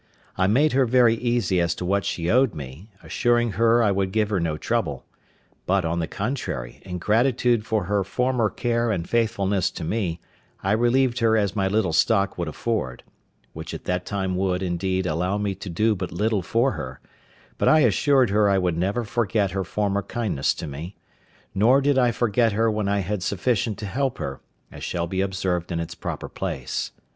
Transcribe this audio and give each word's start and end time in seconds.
I 0.35 0.47
made 0.47 0.71
her 0.73 0.87
very 0.87 1.13
easy 1.13 1.61
as 1.61 1.75
to 1.75 1.85
what 1.85 2.05
she 2.05 2.27
owed 2.27 2.55
me, 2.55 2.89
assuring 3.03 3.51
her 3.51 3.83
I 3.83 3.91
would 3.91 4.11
give 4.11 4.31
her 4.31 4.39
no 4.39 4.57
trouble; 4.57 5.05
but, 5.67 5.85
on 5.85 5.99
the 5.99 6.07
contrary, 6.07 6.81
in 6.83 6.97
gratitude 6.97 7.67
for 7.67 7.83
her 7.83 8.03
former 8.03 8.49
care 8.49 8.89
and 8.89 9.07
faithfulness 9.07 9.69
to 9.69 9.83
me, 9.83 10.19
I 10.63 10.71
relieved 10.71 11.19
her 11.19 11.37
as 11.37 11.55
my 11.55 11.67
little 11.67 11.93
stock 11.93 12.35
would 12.35 12.47
afford; 12.47 13.03
which 13.53 13.75
at 13.75 13.83
that 13.83 14.07
time 14.07 14.35
would, 14.37 14.63
indeed, 14.63 15.05
allow 15.05 15.37
me 15.37 15.53
to 15.53 15.69
do 15.69 15.93
but 15.93 16.11
little 16.11 16.41
for 16.41 16.71
her; 16.71 16.99
but 17.59 17.67
I 17.67 17.81
assured 17.81 18.31
her 18.31 18.49
I 18.49 18.57
would 18.57 18.79
never 18.79 19.03
forget 19.03 19.51
her 19.51 19.63
former 19.63 20.01
kindness 20.01 20.55
to 20.55 20.65
me; 20.65 20.95
nor 21.53 21.79
did 21.79 21.99
I 21.99 22.09
forget 22.11 22.53
her 22.53 22.71
when 22.71 22.87
I 22.87 23.01
had 23.01 23.21
sufficient 23.21 23.77
to 23.77 23.85
help 23.85 24.17
her, 24.17 24.41
as 24.71 24.83
shall 24.83 25.05
be 25.05 25.21
observed 25.21 25.71
in 25.71 25.79
its 25.79 25.93
proper 25.93 26.27
place. 26.27 26.91